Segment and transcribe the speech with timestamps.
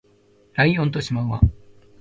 [0.55, 1.39] ライオンとシマウマ